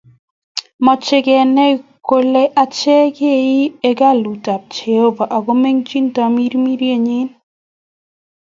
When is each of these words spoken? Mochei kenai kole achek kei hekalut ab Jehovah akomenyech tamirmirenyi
Mochei 0.85 1.23
kenai 1.25 1.73
kole 2.07 2.41
achek 2.63 3.07
kei 3.17 3.55
hekalut 3.83 4.45
ab 4.55 4.63
Jehovah 4.75 5.31
akomenyech 5.37 5.93
tamirmirenyi 6.15 7.19